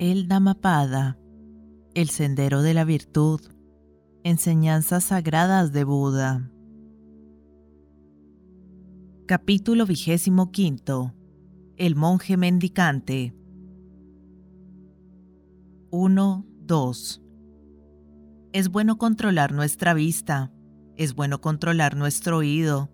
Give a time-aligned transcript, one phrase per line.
[0.00, 1.18] El Dhammapada,
[1.92, 3.40] el sendero de la virtud,
[4.22, 6.52] enseñanzas sagradas de Buda.
[9.26, 11.16] Capítulo vigésimo quinto.
[11.76, 13.34] El monje mendicante.
[15.90, 17.22] 1, 2.
[18.52, 20.52] Es bueno controlar nuestra vista,
[20.94, 22.88] es bueno controlar nuestro oído,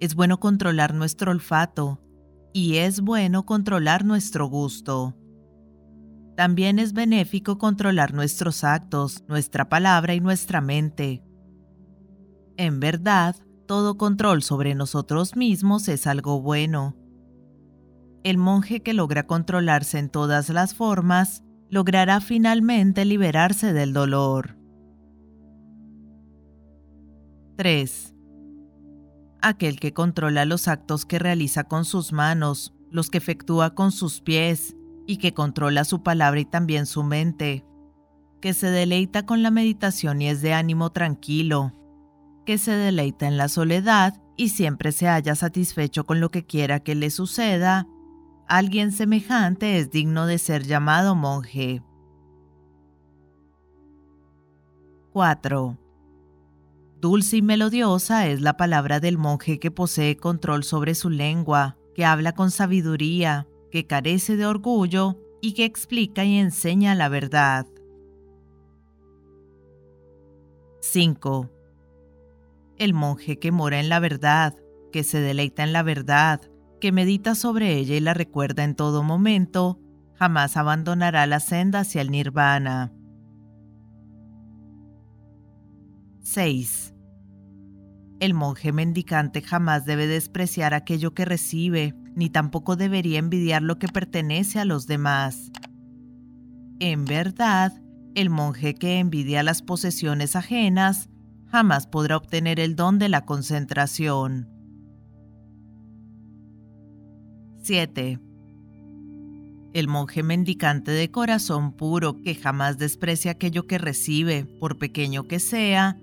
[0.00, 2.00] es bueno controlar nuestro olfato
[2.54, 5.19] y es bueno controlar nuestro gusto.
[6.40, 11.22] También es benéfico controlar nuestros actos, nuestra palabra y nuestra mente.
[12.56, 16.96] En verdad, todo control sobre nosotros mismos es algo bueno.
[18.24, 24.56] El monje que logra controlarse en todas las formas logrará finalmente liberarse del dolor.
[27.58, 28.14] 3.
[29.42, 34.22] Aquel que controla los actos que realiza con sus manos, los que efectúa con sus
[34.22, 34.74] pies,
[35.10, 37.64] y que controla su palabra y también su mente,
[38.40, 41.72] que se deleita con la meditación y es de ánimo tranquilo,
[42.46, 46.78] que se deleita en la soledad y siempre se halla satisfecho con lo que quiera
[46.78, 47.88] que le suceda,
[48.46, 51.82] alguien semejante es digno de ser llamado monje.
[55.12, 55.76] 4.
[57.00, 62.04] Dulce y melodiosa es la palabra del monje que posee control sobre su lengua, que
[62.04, 67.66] habla con sabiduría, que carece de orgullo y que explica y enseña la verdad.
[70.80, 71.50] 5.
[72.76, 74.54] El monje que mora en la verdad,
[74.92, 76.40] que se deleita en la verdad,
[76.80, 79.78] que medita sobre ella y la recuerda en todo momento,
[80.14, 82.92] jamás abandonará la senda hacia el nirvana.
[86.22, 86.94] 6.
[88.20, 93.88] El monje mendicante jamás debe despreciar aquello que recibe, ni tampoco debería envidiar lo que
[93.88, 95.50] pertenece a los demás.
[96.80, 97.80] En verdad,
[98.14, 101.08] el monje que envidia las posesiones ajenas
[101.46, 104.48] jamás podrá obtener el don de la concentración.
[107.62, 108.18] 7.
[109.72, 115.38] El monje mendicante de corazón puro que jamás desprecia aquello que recibe, por pequeño que
[115.38, 115.98] sea,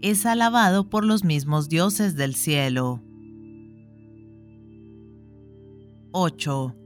[0.00, 3.02] es alabado por los mismos dioses del cielo.
[6.12, 6.76] 8.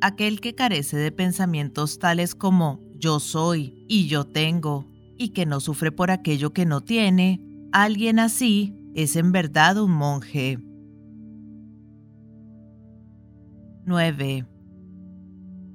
[0.00, 4.86] Aquel que carece de pensamientos tales como yo soy y yo tengo,
[5.18, 9.92] y que no sufre por aquello que no tiene, alguien así es en verdad un
[9.92, 10.58] monje.
[13.84, 14.46] 9.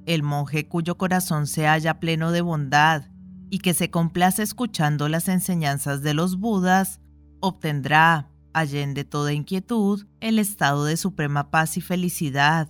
[0.06, 3.04] El monje cuyo corazón se halla pleno de bondad
[3.50, 7.00] y que se complace escuchando las enseñanzas de los Budas,
[7.40, 12.68] obtendrá, allende toda inquietud, el estado de suprema paz y felicidad,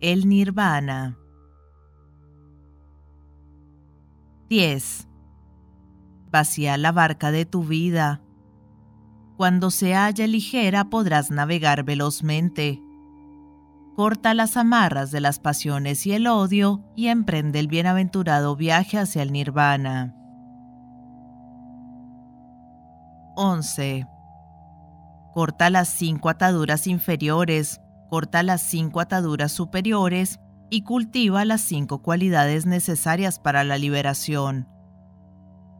[0.00, 1.18] el nirvana.
[4.48, 5.08] 10.
[6.30, 8.20] Vacía la barca de tu vida.
[9.36, 12.80] Cuando se halla ligera podrás navegar velozmente.
[13.96, 19.22] Corta las amarras de las pasiones y el odio y emprende el bienaventurado viaje hacia
[19.22, 20.14] el nirvana.
[23.36, 24.06] 11.
[25.36, 32.64] Corta las cinco ataduras inferiores, corta las cinco ataduras superiores y cultiva las cinco cualidades
[32.64, 34.66] necesarias para la liberación.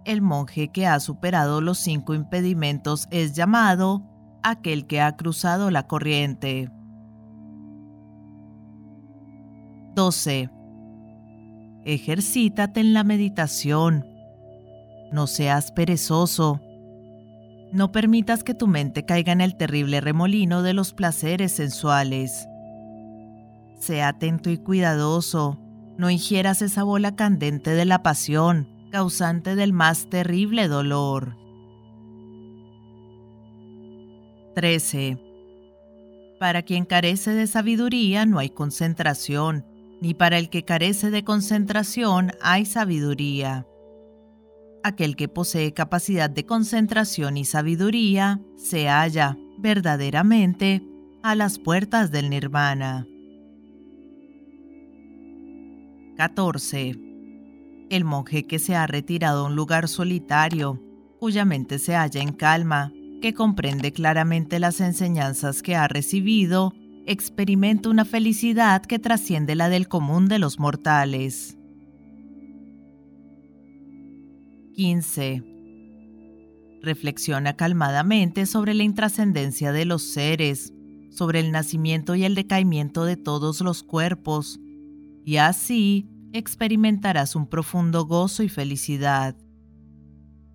[0.05, 4.03] El monje que ha superado los cinco impedimentos es llamado
[4.43, 6.71] aquel que ha cruzado la corriente.
[9.95, 10.51] 12.
[11.87, 14.05] Ejercítate en la meditación.
[15.13, 16.61] No seas perezoso.
[17.73, 22.49] No permitas que tu mente caiga en el terrible remolino de los placeres sensuales.
[23.81, 25.59] Sea atento y cuidadoso.
[25.99, 31.37] No ingieras esa bola candente de la pasión, causante del más terrible dolor.
[34.55, 35.19] 13.
[36.39, 39.65] Para quien carece de sabiduría no hay concentración,
[40.01, 43.67] ni para el que carece de concentración hay sabiduría
[44.87, 50.83] aquel que posee capacidad de concentración y sabiduría se halla verdaderamente
[51.23, 53.07] a las puertas del nirvana.
[56.17, 56.97] 14.
[57.91, 60.81] El monje que se ha retirado a un lugar solitario,
[61.19, 66.73] cuya mente se halla en calma, que comprende claramente las enseñanzas que ha recibido,
[67.07, 71.59] experimenta una felicidad que trasciende la del común de los mortales.
[74.77, 75.43] 15.
[76.83, 80.73] Reflexiona calmadamente sobre la intrascendencia de los seres,
[81.11, 84.61] sobre el nacimiento y el decaimiento de todos los cuerpos,
[85.25, 89.35] y así experimentarás un profundo gozo y felicidad.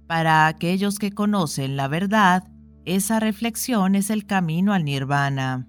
[0.07, 2.47] Para aquellos que conocen la verdad,
[2.85, 5.67] esa reflexión es el camino al nirvana.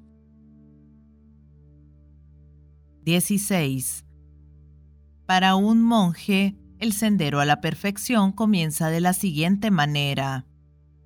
[3.04, 4.04] 16.
[5.26, 10.46] Para un monje, el sendero a la perfección comienza de la siguiente manera,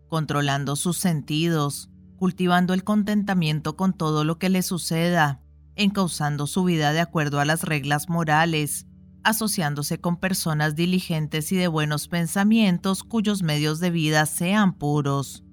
[0.08, 5.42] controlando sus sentidos, cultivando el contentamiento con todo lo que le suceda,
[5.74, 8.86] encauzando su vida de acuerdo a las reglas morales,
[9.22, 15.44] asociándose con personas diligentes y de buenos pensamientos cuyos medios de vida sean puros.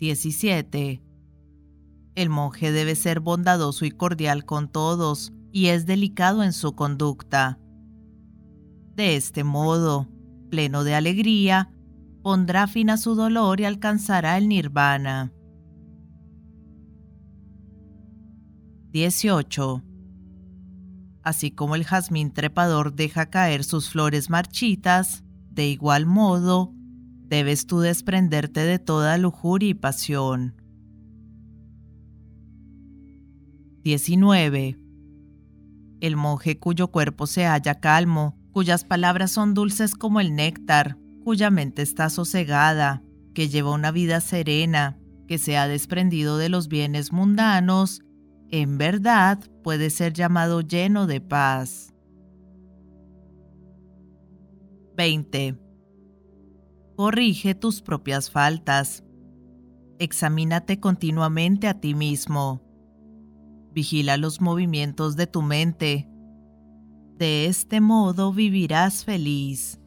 [0.00, 1.04] 17.
[2.16, 7.58] El monje debe ser bondadoso y cordial con todos y es delicado en su conducta.
[8.94, 10.06] De este modo,
[10.50, 11.72] pleno de alegría,
[12.22, 15.32] pondrá fin a su dolor y alcanzará el nirvana.
[18.90, 19.82] 18.
[21.22, 26.74] Así como el jazmín trepador deja caer sus flores marchitas, de igual modo,
[27.28, 30.54] debes tú desprenderte de toda lujuria y pasión.
[33.84, 34.85] 19.
[36.00, 41.50] El monje cuyo cuerpo se halla calmo, cuyas palabras son dulces como el néctar, cuya
[41.50, 43.02] mente está sosegada,
[43.34, 48.02] que lleva una vida serena, que se ha desprendido de los bienes mundanos
[48.50, 51.92] en verdad puede ser llamado lleno de paz.
[54.96, 55.58] 20.
[56.96, 59.04] Corrige tus propias faltas.
[59.98, 62.62] Examínate continuamente a ti mismo.
[63.76, 66.08] Vigila los movimientos de tu mente.
[67.16, 69.78] De este modo vivirás feliz.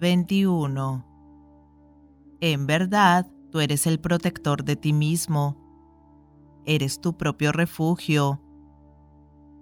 [0.00, 1.04] 21.
[2.40, 5.56] En verdad, Tú eres el protector de ti mismo.
[6.66, 8.40] Eres tu propio refugio.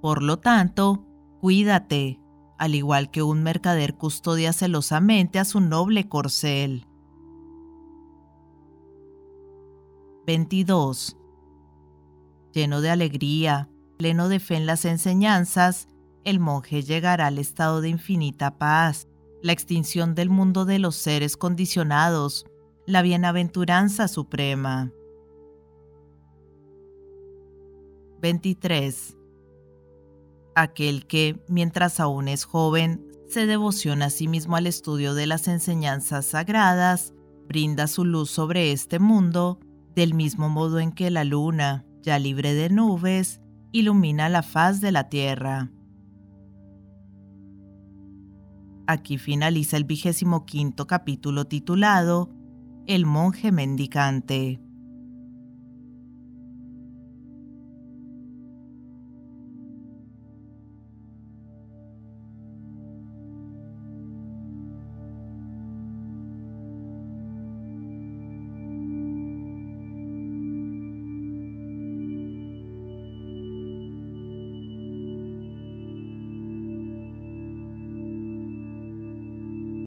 [0.02, 1.06] Por lo tanto,
[1.40, 2.20] cuídate,
[2.58, 6.86] al igual que un mercader custodia celosamente a su noble corcel.
[10.28, 11.16] 22.
[12.52, 15.88] Lleno de alegría, pleno de fe en las enseñanzas,
[16.22, 19.08] el monje llegará al estado de infinita paz,
[19.42, 22.44] la extinción del mundo de los seres condicionados,
[22.84, 24.92] la bienaventuranza suprema.
[28.20, 29.16] 23.
[30.54, 35.48] Aquel que, mientras aún es joven, se devociona a sí mismo al estudio de las
[35.48, 37.14] enseñanzas sagradas,
[37.46, 39.58] brinda su luz sobre este mundo,
[39.94, 43.40] del mismo modo en que la luna, ya libre de nubes,
[43.72, 45.70] ilumina la faz de la tierra.
[48.86, 52.30] Aquí finaliza el vigésimo quinto capítulo titulado
[52.86, 54.60] el monje mendicante.